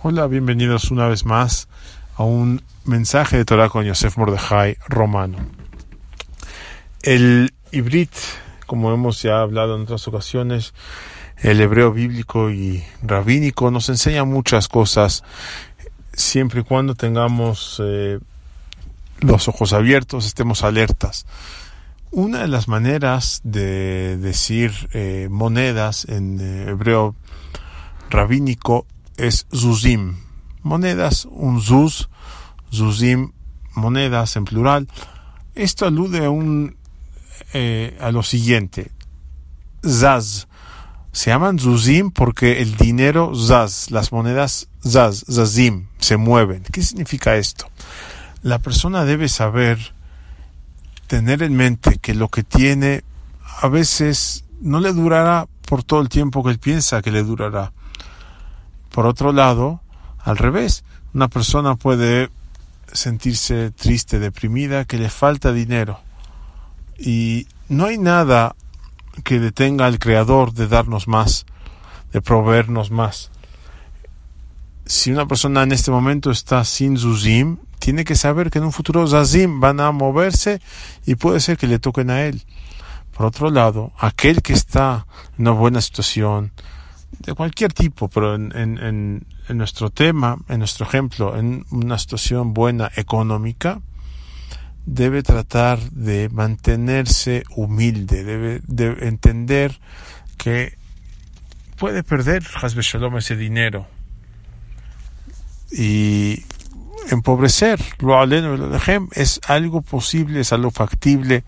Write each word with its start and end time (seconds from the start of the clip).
Hola, 0.00 0.28
bienvenidos 0.28 0.92
una 0.92 1.08
vez 1.08 1.24
más 1.24 1.66
a 2.14 2.22
un 2.22 2.62
mensaje 2.84 3.36
de 3.36 3.44
Torah 3.44 3.68
con 3.68 3.84
Yosef 3.84 4.16
Mordejai 4.16 4.76
romano. 4.86 5.38
El 7.02 7.52
hibrit, 7.72 8.12
como 8.68 8.94
hemos 8.94 9.20
ya 9.22 9.40
hablado 9.40 9.74
en 9.74 9.82
otras 9.82 10.06
ocasiones, 10.06 10.72
el 11.38 11.60
hebreo 11.60 11.92
bíblico 11.92 12.48
y 12.48 12.84
rabínico 13.02 13.72
nos 13.72 13.88
enseña 13.88 14.22
muchas 14.22 14.68
cosas 14.68 15.24
siempre 16.12 16.60
y 16.60 16.62
cuando 16.62 16.94
tengamos 16.94 17.82
eh, 17.84 18.20
los 19.18 19.48
ojos 19.48 19.72
abiertos, 19.72 20.26
estemos 20.26 20.62
alertas. 20.62 21.26
Una 22.12 22.42
de 22.42 22.48
las 22.48 22.68
maneras 22.68 23.40
de 23.42 24.16
decir 24.16 24.90
eh, 24.92 25.26
monedas 25.28 26.04
en 26.04 26.38
eh, 26.40 26.70
hebreo 26.70 27.16
rabínico 28.10 28.86
es 29.18 29.46
zuzim, 29.54 30.16
monedas, 30.62 31.26
un 31.30 31.60
zuz, 31.60 32.08
zuzim, 32.72 33.32
monedas 33.74 34.36
en 34.36 34.44
plural. 34.44 34.88
Esto 35.54 35.86
alude 35.86 36.24
a, 36.24 36.30
un, 36.30 36.76
eh, 37.52 37.98
a 38.00 38.10
lo 38.10 38.22
siguiente, 38.22 38.92
zaz. 39.84 40.48
Se 41.12 41.30
llaman 41.30 41.58
zuzim 41.58 42.10
porque 42.10 42.62
el 42.62 42.76
dinero 42.76 43.32
zaz, 43.34 43.90
las 43.90 44.12
monedas 44.12 44.68
zaz, 44.86 45.24
zazim, 45.30 45.88
se 45.98 46.16
mueven. 46.16 46.62
¿Qué 46.62 46.82
significa 46.82 47.36
esto? 47.36 47.68
La 48.42 48.60
persona 48.60 49.04
debe 49.04 49.28
saber, 49.28 49.94
tener 51.08 51.42
en 51.42 51.56
mente 51.56 51.98
que 51.98 52.14
lo 52.14 52.28
que 52.28 52.44
tiene 52.44 53.02
a 53.60 53.68
veces 53.68 54.44
no 54.60 54.78
le 54.78 54.92
durará 54.92 55.48
por 55.66 55.82
todo 55.82 56.00
el 56.00 56.08
tiempo 56.08 56.44
que 56.44 56.50
él 56.50 56.58
piensa 56.58 57.02
que 57.02 57.10
le 57.10 57.24
durará. 57.24 57.72
Por 58.90 59.06
otro 59.06 59.32
lado, 59.32 59.80
al 60.18 60.36
revés, 60.36 60.84
una 61.14 61.28
persona 61.28 61.76
puede 61.76 62.30
sentirse 62.92 63.70
triste, 63.70 64.18
deprimida, 64.18 64.84
que 64.84 64.98
le 64.98 65.10
falta 65.10 65.52
dinero. 65.52 66.00
Y 66.98 67.46
no 67.68 67.86
hay 67.86 67.98
nada 67.98 68.56
que 69.24 69.38
detenga 69.38 69.86
al 69.86 69.98
Creador 69.98 70.52
de 70.52 70.68
darnos 70.68 71.08
más, 71.08 71.46
de 72.12 72.20
proveernos 72.20 72.90
más. 72.90 73.30
Si 74.86 75.10
una 75.12 75.26
persona 75.26 75.62
en 75.62 75.72
este 75.72 75.90
momento 75.90 76.30
está 76.30 76.64
sin 76.64 76.96
Zuzim, 76.96 77.58
tiene 77.78 78.04
que 78.04 78.16
saber 78.16 78.50
que 78.50 78.58
en 78.58 78.64
un 78.64 78.72
futuro 78.72 79.06
Zazim 79.06 79.60
van 79.60 79.80
a 79.80 79.92
moverse 79.92 80.60
y 81.06 81.14
puede 81.14 81.40
ser 81.40 81.56
que 81.56 81.66
le 81.66 81.78
toquen 81.78 82.10
a 82.10 82.22
él. 82.22 82.42
Por 83.16 83.26
otro 83.26 83.50
lado, 83.50 83.92
aquel 83.98 84.42
que 84.42 84.52
está 84.52 85.06
en 85.36 85.48
una 85.48 85.50
buena 85.52 85.80
situación, 85.80 86.52
de 87.28 87.34
cualquier 87.34 87.74
tipo, 87.74 88.08
pero 88.08 88.34
en, 88.34 88.52
en, 88.56 89.26
nuestro 89.58 89.90
tema, 89.90 90.38
en 90.48 90.60
nuestro 90.60 90.86
ejemplo, 90.86 91.36
en 91.36 91.66
una 91.70 91.98
situación 91.98 92.54
buena 92.54 92.90
económica, 92.96 93.80
debe 94.86 95.22
tratar 95.22 95.78
de 95.90 96.30
mantenerse 96.30 97.44
humilde, 97.54 98.24
debe 98.24 98.62
de 98.66 99.06
entender 99.06 99.78
que 100.38 100.78
puede 101.76 102.02
perder 102.02 102.42
Hasbe 102.62 102.80
Shalom 102.82 103.18
ese 103.18 103.36
dinero 103.36 103.86
y 105.70 106.44
empobrecer. 107.10 107.78
Lo 107.98 108.16
es 109.12 109.40
algo 109.46 109.82
posible, 109.82 110.40
es 110.40 110.52
algo 110.54 110.70
factible 110.70 111.44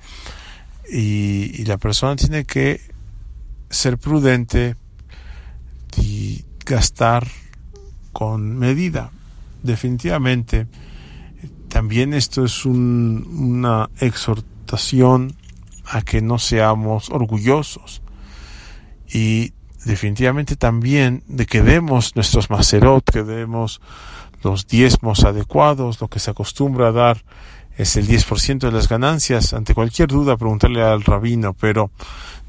y, 0.93 1.65
la 1.65 1.79
persona 1.79 2.17
tiene 2.17 2.45
que 2.45 2.83
ser 3.71 3.97
prudente, 3.97 4.77
gastar 6.71 7.27
con 8.13 8.57
medida. 8.57 9.11
Definitivamente, 9.63 10.67
también 11.69 12.15
esto 12.15 12.45
es 12.45 12.65
un, 12.65 13.27
una 13.37 13.91
exhortación 13.99 15.35
a 15.85 16.03
que 16.03 16.23
no 16.23 16.39
seamos 16.39 17.11
orgullosos 17.11 18.03
y 19.13 19.53
definitivamente 19.85 20.55
también 20.55 21.25
de 21.27 21.47
que 21.47 21.63
demos 21.63 22.15
nuestros 22.15 22.49
macerot, 22.51 23.05
que 23.05 23.25
demos 23.25 23.81
los 24.45 24.69
diezmos 24.69 25.25
adecuados, 25.25 26.01
lo 26.01 26.09
que 26.09 26.21
se 26.21 26.31
acostumbra 26.31 26.89
a 26.89 26.93
dar 26.93 27.25
es 27.77 27.97
el 27.97 28.07
10% 28.07 28.59
de 28.61 28.73
las 28.73 28.89
ganancias. 28.89 29.53
Ante 29.55 29.75
cualquier 29.75 30.09
duda, 30.09 30.37
preguntarle 30.37 30.83
al 30.83 31.03
rabino, 31.03 31.53
pero 31.55 31.91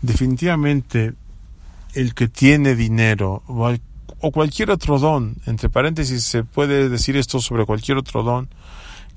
definitivamente 0.01 1.13
el 1.93 2.13
que 2.13 2.27
tiene 2.27 2.75
dinero 2.75 3.43
o 4.21 4.31
cualquier 4.31 4.71
otro 4.71 4.99
don, 4.99 5.35
entre 5.45 5.69
paréntesis 5.69 6.23
se 6.23 6.43
puede 6.43 6.89
decir 6.89 7.17
esto 7.17 7.39
sobre 7.39 7.65
cualquier 7.65 7.97
otro 7.97 8.23
don, 8.23 8.49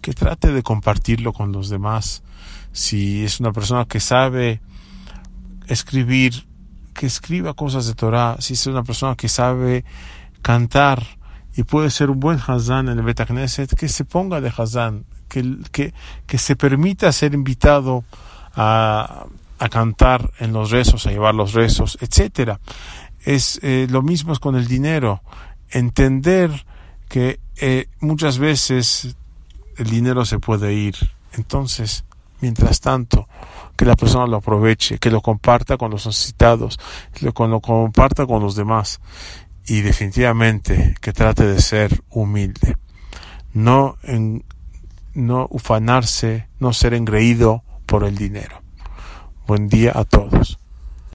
que 0.00 0.12
trate 0.12 0.52
de 0.52 0.62
compartirlo 0.62 1.32
con 1.32 1.52
los 1.52 1.68
demás. 1.68 2.22
Si 2.72 3.24
es 3.24 3.40
una 3.40 3.52
persona 3.52 3.84
que 3.84 4.00
sabe 4.00 4.60
escribir, 5.66 6.46
que 6.92 7.06
escriba 7.06 7.54
cosas 7.54 7.86
de 7.86 7.94
Torah. 7.94 8.36
Si 8.38 8.54
es 8.54 8.66
una 8.66 8.82
persona 8.82 9.14
que 9.16 9.28
sabe 9.28 9.84
cantar 10.42 11.02
y 11.56 11.62
puede 11.62 11.90
ser 11.90 12.10
un 12.10 12.20
buen 12.20 12.38
Hazán 12.46 12.88
en 12.88 12.98
el 12.98 13.04
Betagneset, 13.04 13.74
que 13.74 13.88
se 13.88 14.04
ponga 14.04 14.40
de 14.40 14.52
Hazán, 14.56 15.04
que, 15.28 15.56
que, 15.72 15.94
que 16.26 16.38
se 16.38 16.56
permita 16.56 17.10
ser 17.12 17.34
invitado 17.34 18.04
a 18.54 19.26
a 19.58 19.68
cantar 19.68 20.30
en 20.40 20.52
los 20.52 20.70
rezos, 20.70 21.06
a 21.06 21.10
llevar 21.10 21.34
los 21.34 21.52
rezos, 21.52 21.96
etcétera. 22.00 22.60
Es 23.24 23.58
eh, 23.62 23.86
lo 23.90 24.02
mismo 24.02 24.32
es 24.32 24.38
con 24.38 24.56
el 24.56 24.66
dinero. 24.66 25.22
Entender 25.70 26.66
que 27.08 27.40
eh, 27.60 27.88
muchas 28.00 28.38
veces 28.38 29.16
el 29.76 29.90
dinero 29.90 30.24
se 30.24 30.38
puede 30.38 30.74
ir. 30.74 30.94
Entonces, 31.32 32.04
mientras 32.40 32.80
tanto, 32.80 33.28
que 33.76 33.84
la 33.84 33.96
persona 33.96 34.26
lo 34.26 34.36
aproveche, 34.36 34.98
que 34.98 35.10
lo 35.10 35.20
comparta 35.20 35.76
con 35.76 35.90
los 35.90 36.06
necesitados, 36.06 36.78
que 37.12 37.26
lo, 37.26 37.46
lo 37.46 37.60
comparta 37.60 38.26
con 38.26 38.42
los 38.42 38.54
demás 38.54 39.00
y 39.66 39.80
definitivamente 39.80 40.94
que 41.00 41.12
trate 41.12 41.46
de 41.46 41.60
ser 41.60 42.02
humilde. 42.10 42.76
No, 43.52 43.96
en, 44.02 44.44
no 45.14 45.46
ufanarse, 45.50 46.48
no 46.58 46.72
ser 46.72 46.94
engreído 46.94 47.62
por 47.86 48.04
el 48.04 48.16
dinero. 48.16 48.62
Buen 49.46 49.68
día 49.68 49.92
a 49.94 50.04
todos. 50.04 50.58